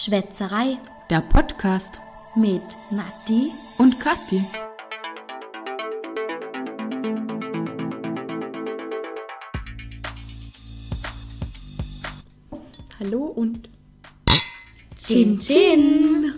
[0.00, 0.78] Schwätzerei
[1.10, 2.00] Der Podcast
[2.36, 3.50] mit Nati.
[3.78, 4.40] und Kathi.
[13.00, 13.68] Hallo und
[14.96, 16.32] Chin Chin.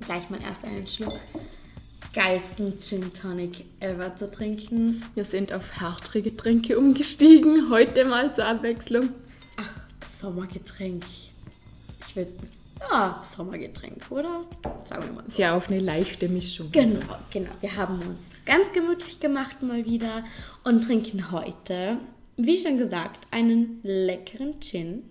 [0.00, 1.20] Gleich mal erst einen Schluck
[2.14, 5.04] geilsten Gin Tonic ever zu trinken.
[5.14, 7.70] wir sind auf härtere Getränke umgestiegen.
[7.70, 9.10] Heute mal zur Abwechslung.
[10.18, 11.04] Sommergetränk.
[12.08, 12.28] Ich will.
[12.80, 14.44] Ja, Sommergetränk, oder?
[14.84, 15.40] Sagen wir mal so.
[15.40, 16.70] Ja auf eine leichte Mischung.
[16.72, 17.50] Genau, genau.
[17.60, 20.24] Wir haben uns ganz gemütlich gemacht mal wieder
[20.64, 21.98] und trinken heute,
[22.36, 25.02] wie schon gesagt, einen leckeren Gin.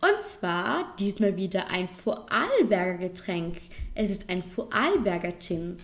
[0.00, 3.58] Und zwar diesmal wieder ein Vorarlberger Getränk.
[3.94, 5.76] Es ist ein Vorarlberger Gin.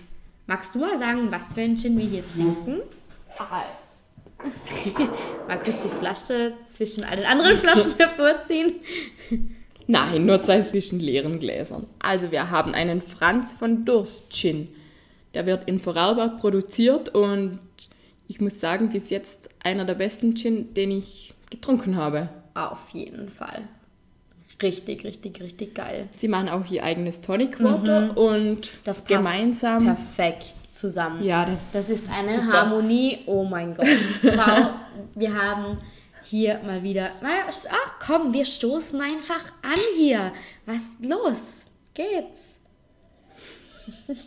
[0.46, 2.82] Magst du mal sagen, was für ein Gin wir hier trinken?
[5.48, 8.74] Mal kurz die Flasche zwischen all den anderen Flaschen hervorziehen.
[9.86, 11.86] Nein, nur zwei zwischen leeren Gläsern.
[11.98, 14.68] Also wir haben einen Franz von Durst Gin.
[15.34, 17.58] Der wird in Vorarlberg produziert und
[18.28, 22.28] ich muss sagen, bis jetzt einer der besten Gin, den ich getrunken habe.
[22.54, 23.62] Auf jeden Fall.
[24.62, 26.08] Richtig, richtig, richtig geil.
[26.18, 28.78] Sie machen auch ihr eigenes Tonic Water und Mhm.
[28.84, 29.84] Das passt gemeinsam.
[29.84, 31.22] perfekt zusammen.
[31.22, 32.52] Ja, das, Das ist eine Super.
[32.52, 33.20] Harmonie.
[33.26, 33.86] Oh mein Gott.
[34.22, 34.70] Wow.
[35.14, 35.78] wir haben
[36.24, 37.10] hier mal wieder.
[37.20, 40.32] Naja, ach komm, wir stoßen einfach an hier.
[40.66, 41.66] Was ist los?
[41.94, 42.60] Geht's?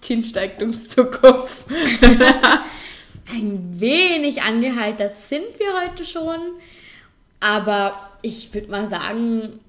[0.00, 1.64] Gin steigt uns zu Kopf.
[3.32, 6.40] Ein wenig angeheitert sind wir heute schon.
[7.40, 9.60] Aber ich würde mal sagen,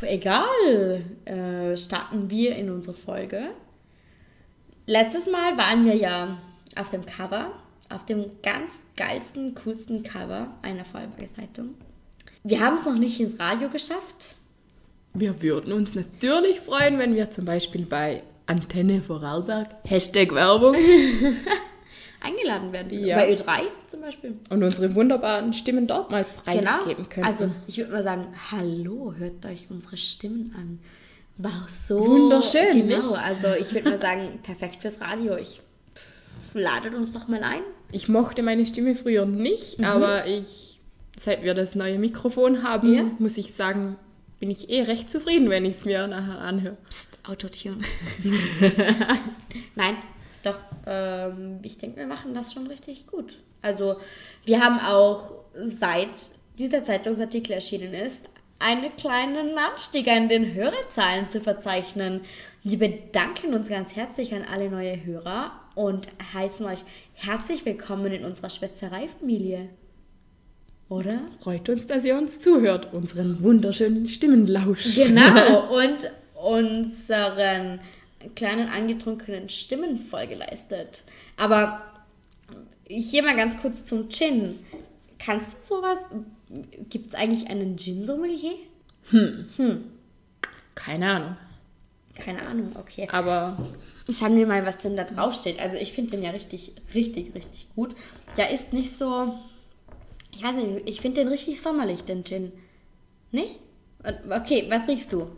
[0.00, 1.04] egal.
[1.24, 3.50] Äh, starten wir in unsere Folge.
[4.86, 6.38] Letztes Mal waren wir ja
[6.76, 7.52] auf dem Cover,
[7.88, 11.74] auf dem ganz geilsten, coolsten Cover einer Vorarlberger Zeitung.
[12.42, 14.36] Wir haben es noch nicht ins Radio geschafft.
[15.14, 20.74] Wir würden uns natürlich freuen, wenn wir zum Beispiel bei Antenne Vorarlberg, Hashtag Werbung,
[22.20, 23.06] Eingeladen werden.
[23.06, 23.16] Ja.
[23.16, 24.36] Bei Ö3 zum Beispiel.
[24.50, 27.26] und unsere wunderbaren Stimmen dort mal preisgeben können.
[27.26, 30.78] Also ich würde mal sagen, hallo, hört euch unsere Stimmen an.
[31.36, 33.18] Wow, so Wunderschön, Genau, nicht?
[33.18, 35.36] also ich würde mal sagen, perfekt fürs Radio.
[35.36, 35.60] Ich
[35.96, 37.62] pff, ladet uns doch mal ein.
[37.90, 40.80] ich mochte meine Stimme früher nicht, aber ich,
[41.16, 43.04] seit wir das neue Mikrofon haben, Ja.
[43.18, 43.98] muss ich sagen,
[44.38, 46.76] bin ich eh recht zufrieden, wenn ich es mir nachher anhöre.
[46.88, 47.78] Psst, Autotune.
[49.74, 49.96] Nein,
[50.42, 53.38] doch, ähm, ich denke, wir machen das schon richtig gut.
[53.62, 53.96] Also
[54.44, 55.32] wir haben auch
[55.64, 56.28] seit
[56.58, 58.28] dieser Zeitungsartikel erschienen ist,
[58.58, 62.22] einen kleinen Anstieg an den Hörerzahlen zu verzeichnen.
[62.62, 66.78] Wir bedanken uns ganz herzlich an alle neue Hörer und heißen euch
[67.14, 69.68] herzlich willkommen in unserer Schwätzerei-Familie.
[70.88, 71.20] Oder?
[71.40, 74.94] Freut uns, dass ihr uns zuhört, unseren wunderschönen Stimmen lauscht.
[74.96, 77.80] Genau, und unseren
[78.34, 81.02] kleinen angetrunkenen Stimmen Folge leistet.
[81.36, 81.82] Aber
[82.86, 84.58] hier mal ganz kurz zum Gin.
[85.18, 85.98] Kannst du sowas?
[86.88, 88.54] Gibt es eigentlich einen Gin-Sommelier?
[90.74, 91.36] Keine Ahnung.
[92.14, 93.08] Keine Ahnung, okay.
[93.10, 93.56] Aber
[94.08, 95.58] Schauen wir mal, was denn da drauf steht.
[95.58, 97.96] Also ich finde den ja richtig, richtig, richtig gut.
[98.36, 99.34] Der ist nicht so,
[100.30, 102.52] ich weiß nicht, ich finde den richtig sommerlich, den Gin.
[103.32, 103.58] Nicht?
[104.28, 105.28] Okay, was riechst du?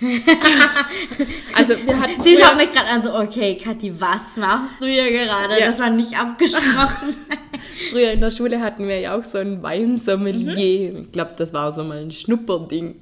[1.54, 5.10] also wir hatten Sie schaut mich gerade an, so, okay, Kathi, was machst du hier
[5.10, 5.60] gerade?
[5.60, 5.66] Ja.
[5.66, 7.14] Das war nicht abgesprochen.
[7.90, 11.00] Früher in der Schule hatten wir ja auch so ein Weinsommelier.
[11.00, 13.00] Ich glaube, das war so mal ein Schnupperding.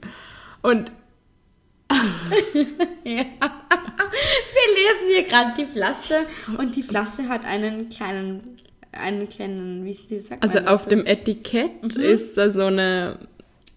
[0.62, 0.90] Und
[3.04, 3.24] ja.
[4.54, 6.26] Wir lesen hier gerade die Flasche
[6.58, 8.58] und die Flasche hat einen kleinen,
[8.92, 13.18] einen kleinen, wie sie sagt also auf dem Etikett ist da so eine,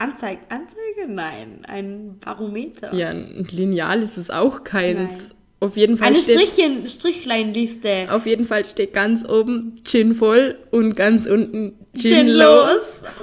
[0.02, 1.08] Anzeig, Anzeige?
[1.08, 2.92] Nein, ein Barometer.
[2.94, 4.98] ja, ein Lineal ist es auch keins.
[4.98, 5.32] Nein.
[5.60, 8.08] Auf jeden Fall Eine steht, Strichchen, Strichleinliste.
[8.10, 12.80] auf jeden Fall steht ganz oben Gin voll und ganz unten Gin, Gin los.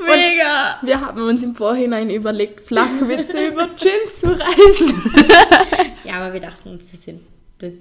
[0.07, 0.79] Mega.
[0.83, 5.13] Wir haben uns im Vorhinein überlegt, Flachwitze über Gin zu reißen.
[6.05, 7.21] Ja, aber wir dachten uns, sie sind.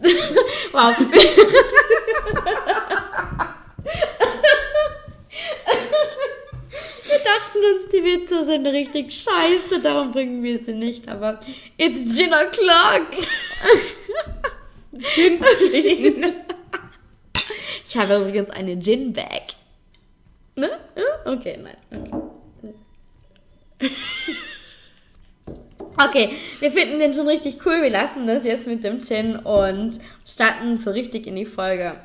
[0.71, 0.91] wow.
[0.99, 1.19] Wir
[7.27, 11.09] dachten uns, die Witze sind richtig scheiße, darum bringen wir sie nicht.
[11.09, 11.39] Aber
[11.77, 13.07] it's Gin o'clock.
[15.01, 15.39] Gin
[15.71, 16.35] Gin.
[17.87, 19.53] Ich habe übrigens eine Gin-Bag.
[20.55, 20.69] Ne?
[21.25, 21.77] Okay, nein.
[21.91, 22.11] Okay.
[25.99, 27.81] Okay, wir finden den schon richtig cool.
[27.81, 31.95] Wir lassen das jetzt mit dem Gin und starten so richtig in die Folge.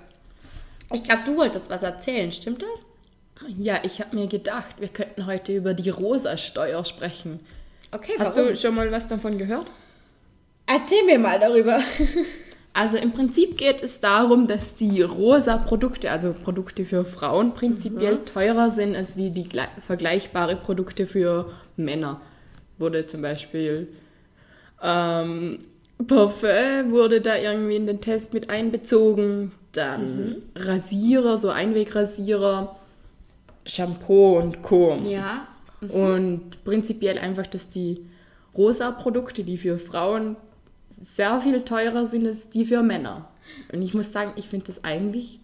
[0.95, 2.87] Ich glaube, du wolltest was erzählen, stimmt das?
[3.59, 7.41] Ja, ich habe mir gedacht, wir könnten heute über die Rosa-Steuer sprechen.
[7.91, 8.51] Okay, Hast warum?
[8.51, 9.67] du schon mal was davon gehört?
[10.67, 11.79] Erzähl mir mal darüber.
[12.75, 18.21] Also im Prinzip geht es darum, dass die rosa Produkte, also Produkte für Frauen, prinzipiell
[18.25, 22.23] teurer sind als wie die gle- vergleichbare Produkte für Männer.
[22.79, 23.89] Wurde zum Beispiel
[24.83, 25.59] ähm,
[26.07, 32.75] Parfum wurde da irgendwie in den Test mit einbezogen, dann Rasierer, so Einwegrasierer,
[33.67, 34.97] Shampoo und Co.
[35.07, 35.47] Ja.
[35.81, 38.07] Und prinzipiell einfach, dass die
[38.57, 40.37] rosa Produkte, die für Frauen
[41.03, 43.29] sehr viel teurer sind als die für Männer.
[43.73, 45.41] Und ich muss sagen, ich finde das eigentlich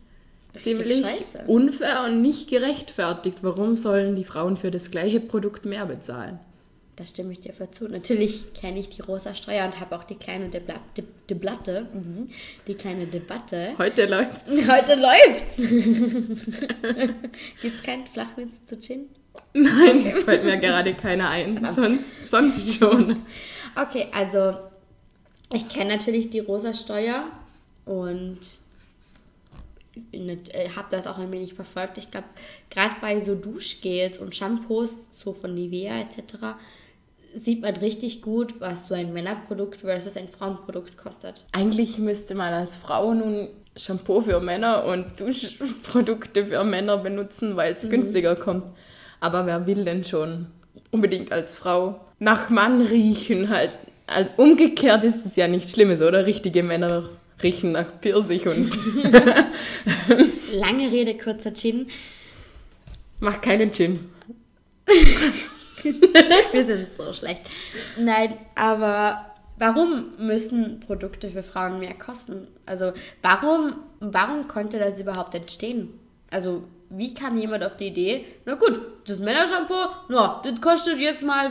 [0.58, 1.44] ziemlich scheiße.
[1.46, 3.38] unfair und nicht gerechtfertigt.
[3.42, 6.38] Warum sollen die Frauen für das gleiche Produkt mehr bezahlen?
[6.98, 7.88] Da stimme ich dir für zu.
[7.88, 12.26] Natürlich kenne ich die rosa Steuer und habe auch die kleine Debla De Debatte, mhm.
[12.66, 13.76] die kleine Debatte.
[13.78, 15.58] Heute läuft Heute läuft's.
[17.62, 19.10] Gibt's keinen Flachwitz zu Gin?
[19.54, 21.64] Nein, es fällt mir gerade keiner ein.
[21.72, 23.22] Sonst, sonst schon.
[23.76, 24.54] Okay, also
[25.52, 27.26] ich kenne natürlich die rosa Steuer
[27.84, 28.40] und
[30.74, 31.96] habe das auch ein wenig verfolgt.
[31.96, 32.26] Ich glaube,
[32.70, 36.56] gerade bei so Duschgels und Shampoos, so von Nivea etc.,
[37.34, 41.44] sieht man richtig gut, was so ein Männerprodukt versus ein Frauenprodukt kostet.
[41.52, 47.72] Eigentlich müsste man als Frau nun Shampoo für Männer und Duschprodukte für Männer benutzen, weil
[47.74, 48.64] es günstiger kommt.
[49.20, 50.46] Aber wer will denn schon
[50.90, 53.48] unbedingt als Frau nach Mann riechen?
[53.48, 53.70] Halt,
[54.08, 56.26] halt umgekehrt ist es ja nichts Schlimmes, oder?
[56.26, 57.08] Richtige Männer
[57.42, 58.76] riechen nach Pfirsich und
[60.54, 61.86] Lange Rede, kurzer Gin.
[63.20, 64.10] macht keinen Gin.
[66.52, 67.42] Wir sind so schlecht.
[67.98, 69.26] Nein, aber
[69.58, 72.46] warum müssen Produkte für Frauen mehr kosten?
[72.66, 72.92] Also
[73.22, 75.98] warum, warum konnte das überhaupt entstehen?
[76.30, 79.74] Also wie kam jemand auf die Idee, na gut, das Männershampoo,
[80.08, 81.50] na, das kostet jetzt mal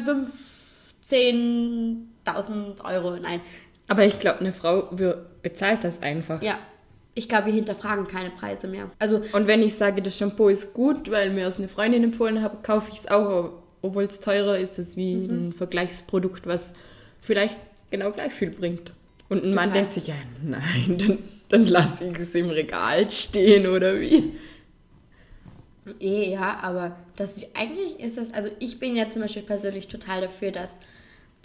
[1.09, 3.17] 15.000 Euro.
[3.17, 3.41] Nein,
[3.87, 4.89] Aber ich glaube, eine Frau
[5.41, 6.41] bezahlt das einfach.
[6.41, 6.57] ja,
[7.13, 8.91] ich glaube, wir hinterfragen keine Preise mehr.
[8.99, 12.43] Also Und wenn ich sage, das Shampoo ist gut, weil mir es eine Freundin empfohlen
[12.43, 13.53] hat, kaufe ich es auch,
[13.87, 16.73] obwohl es teurer ist, als wie ein Vergleichsprodukt, was
[17.21, 17.57] vielleicht
[17.89, 18.93] genau gleich viel bringt.
[19.29, 19.81] Und ein Mann Total.
[19.81, 21.17] denkt sich, ja, nein, dann,
[21.49, 24.33] dann lasse ich es im Regal stehen oder wie.
[25.99, 30.21] Eh, ja, aber das eigentlich ist es, also ich bin ja zum Beispiel persönlich total
[30.21, 30.79] dafür, dass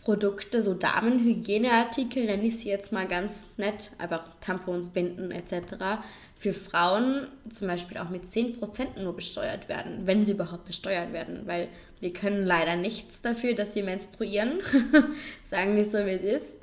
[0.03, 6.03] Produkte, so Damenhygieneartikel, nenne ich sie jetzt mal ganz nett, einfach Tampons, Binden etc.,
[6.37, 11.43] für Frauen zum Beispiel auch mit 10% nur besteuert werden, wenn sie überhaupt besteuert werden,
[11.47, 11.69] weil
[12.02, 14.60] wir können leider nichts dafür, dass wir menstruieren,
[15.44, 16.56] sagen wir so, wie es ist,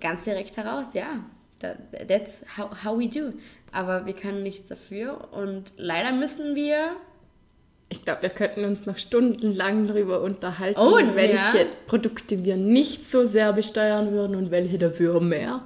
[0.00, 1.24] ganz direkt heraus, ja,
[1.60, 3.32] That- that's how, how we do.
[3.72, 6.90] Aber wir können nichts dafür und leider müssen wir
[7.88, 11.64] Ich glaube, wir könnten uns noch stundenlang darüber unterhalten, Oh, welche ja.
[11.86, 15.62] Produkte wir nicht so sehr besteuern würden und welche dafür mehr.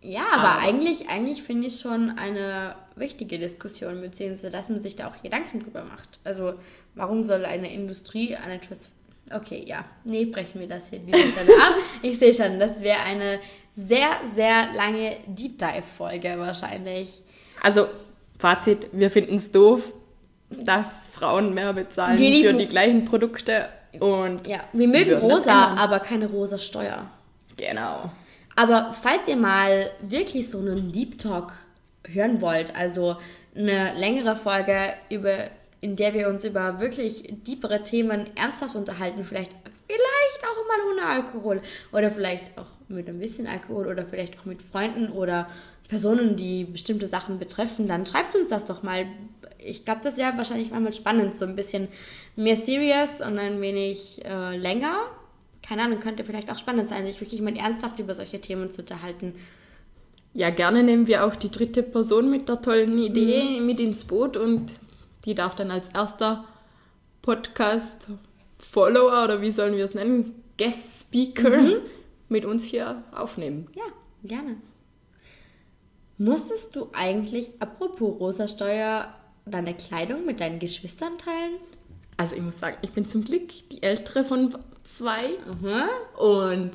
[0.00, 4.96] Ja, aber Aber- eigentlich, eigentlich finde ich schon eine wichtige Diskussion, beziehungsweise dass man sich
[4.96, 6.18] da auch Gedanken drüber macht.
[6.24, 6.54] Also,
[6.94, 8.88] warum soll eine Industrie an etwas.
[9.30, 11.74] Okay, ja, nee, brechen wir das hier an dieser Stelle ab.
[12.02, 13.40] Ich sehe schon, das wäre eine
[13.76, 17.22] sehr, sehr lange Deep Dive-Folge wahrscheinlich.
[17.62, 17.88] Also,
[18.38, 19.92] Fazit, wir finden es doof,
[20.50, 23.68] dass Frauen mehr bezahlen Wir für lieben- die gleichen Produkte
[24.00, 27.10] und Ja, wir mögen rosa, aber keine rosa Steuer.
[27.56, 28.10] genau.
[28.56, 31.52] Aber falls ihr mal wirklich so einen Deep Talk
[32.12, 33.16] hören wollt, also
[33.54, 35.48] eine längere Folge, über,
[35.80, 39.52] in der wir uns über wirklich deepere Themen ernsthaft unterhalten, vielleicht,
[39.86, 41.60] vielleicht auch mal ohne Alkohol
[41.92, 45.48] oder vielleicht auch mit ein bisschen Alkohol oder vielleicht auch mit Freunden oder
[45.88, 49.06] Personen, die bestimmte Sachen betreffen, dann schreibt uns das doch mal.
[49.58, 51.88] Ich glaube, das wäre wahrscheinlich mal spannend, so ein bisschen
[52.36, 55.06] mehr serious und ein wenig äh, länger
[55.68, 58.80] keine Ahnung, könnte vielleicht auch spannend sein, sich wirklich mal ernsthaft über solche Themen zu
[58.80, 59.34] unterhalten.
[60.38, 64.36] Ja, gerne nehmen wir auch die dritte Person mit der tollen Idee mit ins Boot
[64.36, 64.78] und
[65.24, 66.44] die darf dann als erster
[67.22, 71.80] Podcast-Follower oder wie sollen wir es nennen, Guest Speaker
[72.28, 73.66] mit uns hier aufnehmen.
[73.74, 73.82] Ja,
[74.22, 74.58] gerne.
[76.18, 79.12] Musstest du eigentlich, apropos rosa Steuer,
[79.44, 81.56] deine Kleidung mit deinen Geschwistern teilen?
[82.16, 84.54] Also ich muss sagen, ich bin zum Glück die ältere von
[84.84, 85.30] zwei
[85.60, 85.82] Mhm.
[86.16, 86.70] und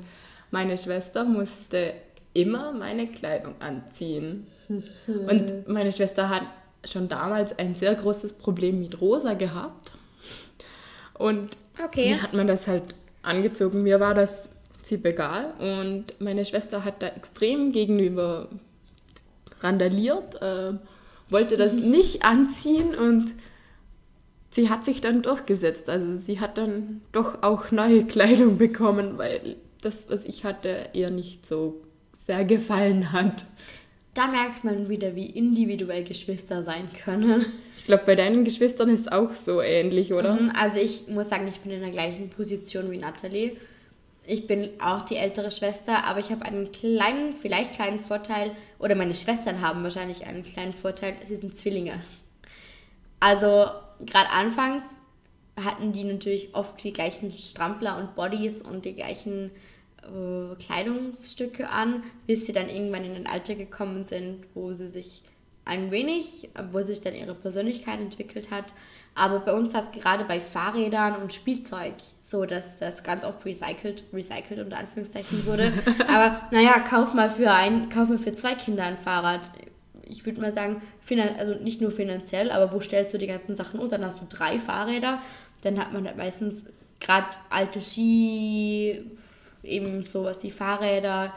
[0.52, 1.94] meine Schwester musste
[2.34, 4.48] immer meine Kleidung anziehen.
[5.08, 6.44] Und meine Schwester hat
[6.86, 9.94] schon damals ein sehr großes Problem mit Rosa gehabt.
[11.14, 12.10] Und Okay.
[12.10, 13.84] mir hat man das halt angezogen.
[13.84, 14.50] Mir war das
[14.84, 15.54] ziemlich egal.
[15.60, 18.50] Und meine Schwester hat da extrem gegenüber
[19.62, 20.74] randaliert, äh,
[21.30, 23.32] wollte das nicht anziehen und
[24.52, 25.90] sie hat sich dann durchgesetzt.
[25.90, 31.10] Also sie hat dann doch auch neue Kleidung bekommen, weil das, was ich hatte, ihr
[31.10, 31.82] nicht so
[32.26, 33.46] sehr gefallen hat.
[34.14, 37.46] Da merkt man wieder, wie individuell Geschwister sein können.
[37.78, 40.36] Ich glaube, bei deinen Geschwistern ist es auch so ähnlich, oder?
[40.36, 43.58] Mhm, Also ich muss sagen, ich bin in der gleichen Position wie Natalie.
[44.26, 48.96] Ich bin auch die ältere Schwester, aber ich habe einen kleinen, vielleicht kleinen Vorteil, oder
[48.96, 52.00] meine Schwestern haben wahrscheinlich einen kleinen Vorteil, sie sind Zwillinge.
[53.20, 53.68] Also
[54.06, 54.84] gerade anfangs
[55.62, 59.52] hatten die natürlich oft die gleichen Strampler und Bodies und die gleichen
[60.04, 65.24] äh, Kleidungsstücke an, bis sie dann irgendwann in ein Alter gekommen sind, wo sie sich
[65.66, 68.66] ein wenig, wo sich dann ihre Persönlichkeit entwickelt hat.
[69.16, 73.46] Aber bei uns war es gerade bei Fahrrädern und Spielzeug so, dass das ganz oft
[73.46, 75.72] recycelt, recycelt unter Anführungszeichen wurde.
[76.08, 79.42] Aber naja, kauf mal für ein, kauf mal für zwei Kinder ein Fahrrad.
[80.06, 80.82] Ich würde mal sagen,
[81.38, 83.98] also nicht nur finanziell, aber wo stellst du die ganzen Sachen unter?
[83.98, 85.22] Dann hast du drei Fahrräder,
[85.62, 86.68] dann hat man halt meistens
[87.00, 89.12] gerade alte Ski,
[89.64, 91.34] eben sowas, die Fahrräder,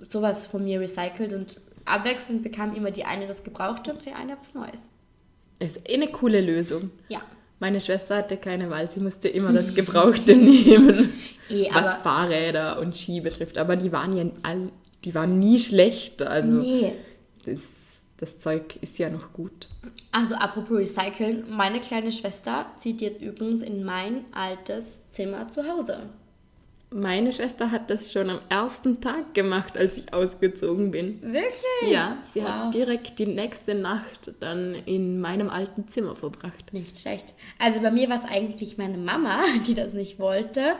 [0.00, 4.36] sowas von mir recycelt und abwechselnd bekam immer die eine das Gebrauchte und die eine
[4.38, 4.88] was Neues.
[5.58, 6.90] Ist eh eine coole Lösung.
[7.08, 7.20] Ja.
[7.60, 11.12] Meine Schwester hatte keine Wahl, sie musste immer das Gebrauchte nehmen,
[11.50, 13.58] Eh, was Fahrräder und Ski betrifft.
[13.58, 14.70] Aber die waren ja all,
[15.04, 16.22] die waren nie schlecht.
[16.22, 16.92] Also Nee.
[17.44, 17.60] das,
[18.16, 19.68] das Zeug ist ja noch gut.
[20.10, 25.98] Also apropos Recyceln, meine kleine Schwester zieht jetzt übrigens in mein altes Zimmer zu Hause.
[26.96, 31.20] Meine Schwester hat das schon am ersten Tag gemacht, als ich ausgezogen bin.
[31.22, 31.90] Wirklich?
[31.90, 32.48] Ja, sie Wow.
[32.48, 36.72] hat direkt die nächste Nacht dann in meinem alten Zimmer verbracht.
[36.72, 37.34] Nicht schlecht.
[37.58, 40.76] Also bei mir war es eigentlich meine Mama, die das nicht wollte.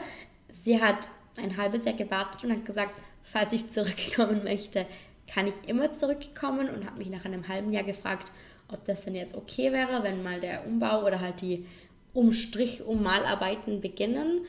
[0.53, 4.85] Sie hat ein halbes Jahr gewartet und hat gesagt, falls ich zurückkommen möchte,
[5.27, 8.31] kann ich immer zurückkommen und hat mich nach einem halben Jahr gefragt,
[8.71, 11.65] ob das denn jetzt okay wäre, wenn mal der Umbau oder halt die
[12.13, 14.45] Umstrich- und Malarbeiten beginnen.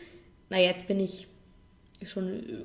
[0.49, 1.27] Na, jetzt bin ich
[2.05, 2.65] schon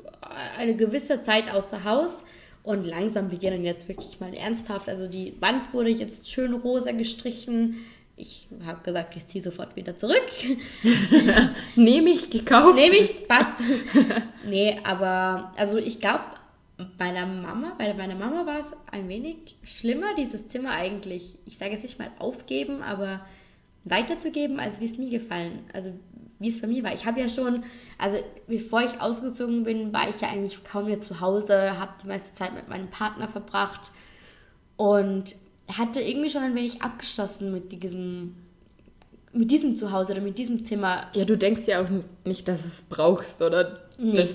[0.57, 2.23] eine gewisse Zeit außer Haus
[2.63, 4.89] und langsam beginnen jetzt wirklich mal ernsthaft.
[4.89, 7.77] Also die Wand wurde jetzt schön rosa gestrichen.
[8.17, 10.21] Ich habe gesagt, ich ziehe sofort wieder zurück.
[11.75, 12.75] Nehme ich gekauft.
[12.75, 13.55] Nehme ich, passt.
[14.45, 16.23] nee, aber also ich glaube,
[16.97, 21.57] bei der Mama, bei meiner Mama war es ein wenig schlimmer, dieses Zimmer eigentlich, ich
[21.57, 23.21] sage jetzt nicht mal aufgeben, aber
[23.83, 25.91] weiterzugeben, als wie es mir gefallen, also
[26.39, 26.93] wie es bei mir war.
[26.93, 27.63] Ich habe ja schon,
[28.01, 28.17] also
[28.47, 32.33] bevor ich ausgezogen bin, war ich ja eigentlich kaum mehr zu Hause, habe die meiste
[32.33, 33.91] Zeit mit meinem Partner verbracht
[34.75, 35.35] und
[35.71, 38.35] hatte irgendwie schon ein wenig abgeschlossen mit diesem,
[39.33, 41.03] mit diesem Zuhause oder mit diesem Zimmer.
[41.13, 41.87] Ja, du denkst ja auch
[42.25, 43.81] nicht, dass es brauchst, oder?
[43.99, 44.13] Nee.
[44.13, 44.29] Das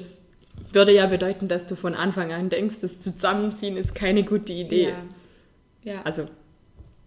[0.73, 4.95] würde ja bedeuten, dass du von Anfang an denkst, das Zusammenziehen ist keine gute Idee.
[5.83, 5.95] Ja.
[5.95, 6.03] ja.
[6.05, 6.29] Also,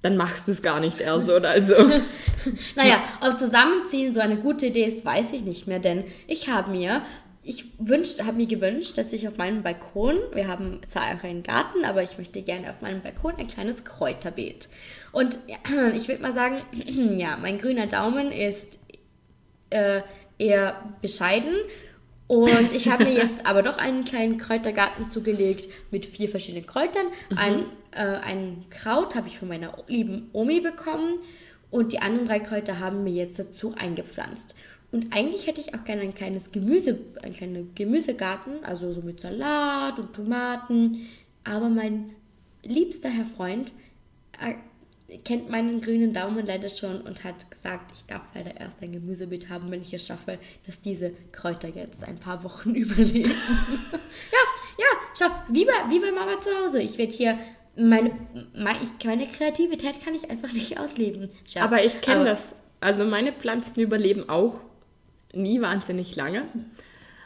[0.02, 1.50] dann machst du es gar nicht erst, oder?
[1.50, 1.74] Also,
[2.76, 6.72] Naja, ob Zusammenziehen so eine gute Idee ist, weiß ich nicht mehr, denn ich habe
[6.72, 7.02] mir,
[7.44, 11.44] ich wünscht, habe mir gewünscht, dass ich auf meinem Balkon, wir haben zwar auch einen
[11.44, 14.70] Garten, aber ich möchte gerne auf meinem Balkon ein kleines Kräuterbeet.
[15.12, 15.38] Und
[15.96, 16.62] ich würde mal sagen,
[17.18, 18.80] ja, mein grüner Daumen ist
[19.70, 20.02] äh,
[20.38, 21.56] eher bescheiden.
[22.30, 27.08] Und ich habe mir jetzt aber doch einen kleinen Kräutergarten zugelegt mit vier verschiedenen Kräutern.
[27.36, 31.18] Ein, äh, ein Kraut habe ich von meiner lieben Omi bekommen
[31.72, 34.56] und die anderen drei Kräuter haben mir jetzt dazu eingepflanzt.
[34.92, 39.20] Und eigentlich hätte ich auch gerne ein kleines Gemüse, ein kleiner Gemüsegarten, also so mit
[39.20, 41.08] Salat und Tomaten.
[41.44, 42.12] Aber mein
[42.62, 43.72] liebster Herr Freund
[44.40, 44.54] äh,
[45.26, 49.50] kennt meinen grünen Daumen leider schon und hat gesagt, ich darf leider erst ein Gemüsebeet
[49.50, 53.32] haben, wenn ich es schaffe, dass diese Kräuter jetzt ein paar Wochen überleben.
[53.32, 54.38] ja,
[54.78, 54.86] ja,
[55.18, 56.82] schau, wie bei, wie bei Mama zu Hause.
[56.82, 57.38] Ich werde hier,
[57.76, 58.12] meine,
[58.56, 58.80] meine,
[59.28, 61.30] Kreativität kann ich einfach nicht ausleben.
[61.48, 61.64] Schatz.
[61.64, 62.54] aber ich kenne das.
[62.82, 64.62] Also, meine Pflanzen überleben auch
[65.34, 66.44] nie wahnsinnig lange.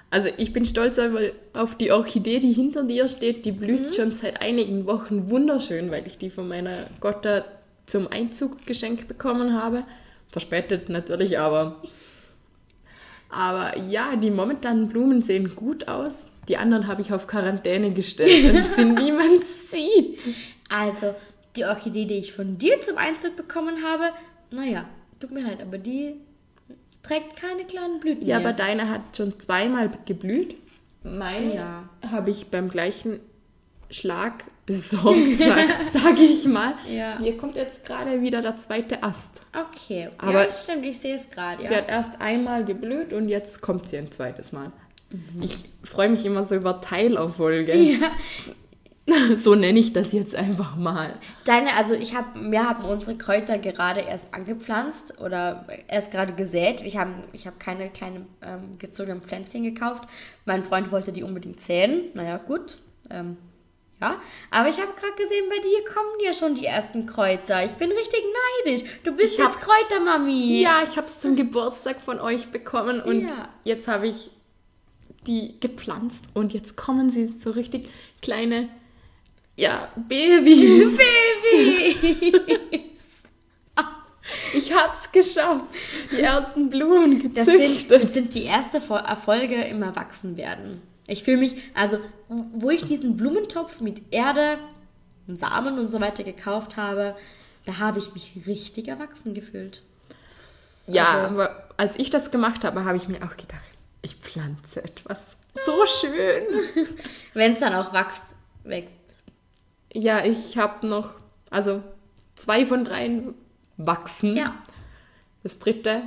[0.09, 1.11] Also, ich bin stolz auf-
[1.53, 3.45] auf die Orchidee, die hinter dir steht.
[3.45, 7.45] Die blüht schon seit einigen Wochen wunderschön, weil ich die von meiner Gotta
[7.85, 9.83] zum Einzug geschenkt bekommen habe.
[10.31, 11.81] Verspätet natürlich, aber.
[13.29, 16.25] Aber ja, die momentanen Blumen sehen gut aus.
[16.47, 20.21] Die anderen habe ich auf Quarantäne gestellt, damit sie niemand sieht.
[20.69, 21.15] Also,
[21.55, 24.09] die Orchidee, die ich von dir zum Einzug bekommen habe,
[24.51, 24.85] naja,
[25.19, 26.15] tut mir leid, aber die
[27.01, 28.47] trägt keine kleinen Blüten Ja, mehr.
[28.49, 30.55] aber deine hat schon zweimal geblüht.
[31.03, 31.89] Meine Ja.
[32.11, 33.19] habe ich beim gleichen
[33.93, 36.73] Schlag besorgt, sag, sage ich mal.
[36.89, 37.17] Ja.
[37.19, 39.41] Hier kommt jetzt gerade wieder der zweite Ast.
[39.53, 41.61] Okay, Aber- ja, stimmt, ich sehe es gerade.
[41.61, 41.77] Sie Ja.
[41.77, 44.71] hat erst einmal geblüht und jetzt kommt sie ein zweites Mal.
[45.41, 47.75] Ich freue mich immer so über Teilerfolge.
[47.75, 48.11] Ja.
[49.35, 51.15] So nenne ich das jetzt einfach mal.
[51.43, 56.79] Deine, also ich habe, wir haben unsere Kräuter gerade erst angepflanzt oder erst gerade gesät.
[56.79, 60.05] Ich habe ich hab keine kleinen ähm, gezogenen Pflänzchen gekauft.
[60.45, 62.11] Mein Freund wollte die unbedingt säen.
[62.13, 62.77] Naja, gut.
[63.09, 63.35] Ähm,
[64.03, 67.63] ja, aber ich habe gerade gesehen, bei dir kommen ja schon die ersten Kräuter.
[67.65, 68.21] Ich bin richtig
[68.65, 68.83] neidisch.
[69.03, 70.61] Du bist Ich jetzt Kräutermami.
[70.61, 73.49] Ja, ich habe es zum Geburtstag von euch bekommen und Ja.
[73.63, 74.29] jetzt habe ich
[75.27, 77.87] die gepflanzt und jetzt kommen sie so richtig
[78.21, 78.67] kleine,
[79.55, 80.97] ja, Babys.
[81.51, 82.81] Baby.
[84.55, 85.65] Ich hab's geschafft.
[86.11, 88.03] Die ersten Blumen Das sind, gezüchtet.
[88.03, 90.81] das sind die erste Fo- Erfolge im Erwachsenwerden.
[91.07, 94.57] Ich fühle mich, also wo ich diesen Blumentopf mit Erde
[95.27, 97.15] und Samen und so weiter gekauft habe,
[97.65, 99.83] da habe ich mich richtig erwachsen gefühlt.
[100.87, 103.63] ja, also- aber als ich das gemacht habe, habe ich mir auch gedacht,
[104.01, 106.43] ich pflanze etwas so schön.
[107.33, 108.97] Wenn es dann auch wächst, wächst.
[109.93, 111.11] Ja, ich habe noch,
[111.49, 111.81] also
[112.35, 113.33] zwei von dreien
[113.77, 114.35] wachsen.
[114.35, 114.55] Ja.
[115.43, 116.01] Das dritte,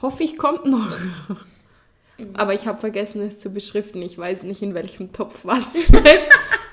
[0.00, 0.96] hoffe ich, kommt noch.
[2.34, 4.00] Aber ich habe vergessen, es zu beschriften.
[4.02, 6.68] Ich weiß nicht, in welchem Topf was wächst.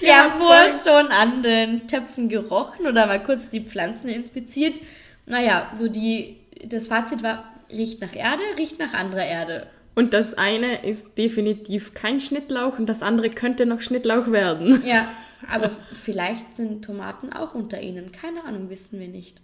[0.00, 4.80] Wir Ja, haben vorhin schon an den Töpfen gerochen oder mal kurz die Pflanzen inspiziert.
[5.26, 9.66] Naja, so die, das Fazit war, riecht nach Erde, riecht nach anderer Erde.
[9.94, 14.82] Und das eine ist definitiv kein Schnittlauch und das andere könnte noch Schnittlauch werden.
[14.86, 15.08] Ja,
[15.50, 15.70] aber
[16.02, 18.10] vielleicht sind Tomaten auch unter ihnen.
[18.12, 19.40] Keine Ahnung, wissen wir nicht.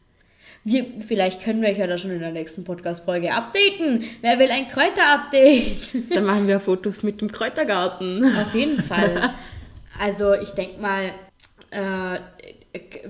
[0.64, 4.04] Wir, vielleicht können wir euch ja da schon in der nächsten Podcast-Folge updaten.
[4.20, 6.10] Wer will ein Kräuter-Update?
[6.14, 8.24] Dann machen wir Fotos mit dem Kräutergarten.
[8.24, 9.34] Auf jeden Fall.
[10.00, 11.06] Also ich denke mal,
[11.70, 12.20] äh,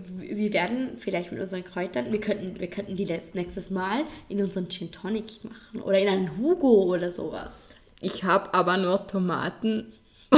[0.07, 4.69] wir werden vielleicht mit unseren Kräutern, wir könnten, wir könnten die nächstes Mal in unseren
[4.69, 7.67] Gin Tonic machen oder in einen Hugo oder sowas.
[8.01, 9.93] Ich habe aber nur Tomaten,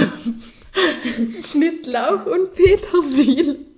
[1.43, 3.70] Schnittlauch und Petersil.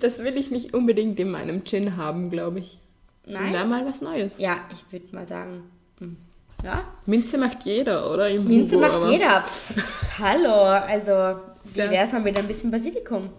[0.00, 2.78] Das will ich nicht unbedingt in meinem Gin haben, glaube ich.
[3.24, 3.52] Das Nein?
[3.52, 4.38] wäre mal was Neues.
[4.38, 5.64] Ja, ich würde mal sagen,
[5.98, 6.16] hm,
[6.64, 6.82] ja.
[7.06, 8.28] Minze macht jeder, oder?
[8.28, 9.42] Im Minze Hugo, macht aber- jeder.
[9.42, 11.40] Pff, hallo, also
[11.74, 13.30] wie wäre es mal mit ein bisschen Basilikum?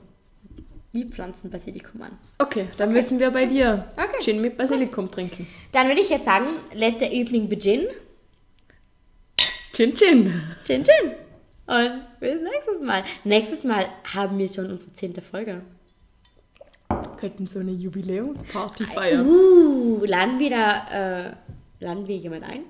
[0.93, 2.17] Wir pflanzen Basilikum an.
[2.37, 4.21] Okay, dann müssen wir bei dir Okay.
[4.21, 5.47] Gin mit Basilikum trinken.
[5.71, 7.87] Dann würde ich jetzt sagen, let the evening begin.
[9.73, 10.31] Gin, Gin.
[10.65, 11.11] Chin Chin.
[11.65, 13.03] Und bis nächstes Mal.
[13.23, 15.61] Nächstes Mal haben wir schon unsere zehnte Folge.
[17.23, 19.25] Könnten so eine Jubiläumsparty feiern.
[19.25, 21.31] Uh, laden wir da, äh,
[21.79, 22.63] laden wir jemand ein?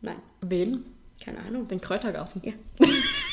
[0.00, 0.84] Nein, Wen?
[1.20, 1.66] keine Ahnung.
[1.66, 2.40] Den Kräutergarten.
[2.44, 2.52] Ja.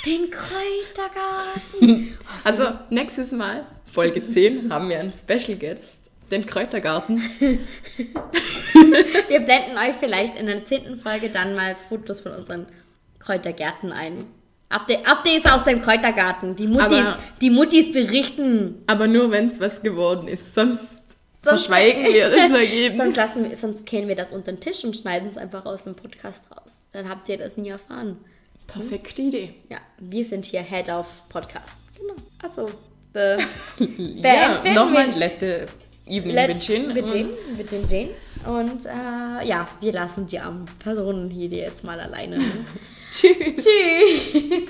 [0.07, 2.17] Den Kräutergarten.
[2.43, 5.99] Also, nächstes Mal, Folge 10, haben wir einen Special Guest,
[6.31, 7.17] den Kräutergarten.
[7.29, 7.59] Wir
[9.41, 12.65] blenden euch vielleicht in der zehnten Folge dann mal Fotos von unseren
[13.19, 14.25] Kräutergärten ein.
[14.69, 16.55] Update, Updates aus dem Kräutergarten.
[16.55, 18.83] Die Muttis, Aber- die Muttis berichten.
[18.87, 20.53] Aber nur, wenn es was geworden ist.
[20.53, 20.87] Sonst,
[21.41, 23.15] verschweigen wir das sonst, Ergebnis.
[23.15, 25.95] lassen wir, sonst kehren wir das unter den Tisch und schneiden es einfach aus dem
[25.95, 26.81] Podcast raus.
[26.93, 28.17] Dann habt ihr das nie erfahren.
[28.67, 29.55] Perfekte Idee.
[29.69, 31.75] Ja, wir sind hier Head of Podcast.
[31.97, 32.13] Genau.
[32.43, 32.69] Also,
[33.11, 33.39] be
[34.17, 35.65] Ja, nochmal Lette
[36.05, 36.87] Evening Let- mit Gin.
[36.93, 37.27] Mit Gin,
[37.57, 38.09] mit Gin, Gin.
[38.45, 42.37] Und äh, ja, wir lassen die armen Personen hier jetzt mal alleine.
[43.11, 43.55] 去。
[43.55, 44.69] 去。